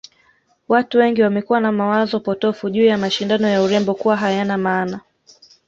Watu 0.67 0.97
wengi 0.97 1.21
wamekuwa 1.21 1.59
na 1.59 1.71
mawazo 1.71 2.19
potofu 2.19 2.69
juu 2.69 2.85
ya 2.85 2.97
mashindano 2.97 3.47
ya 3.47 3.61
urembo 3.61 3.93
kuwa 3.93 4.17
hayana 4.17 4.57
maana 4.57 4.99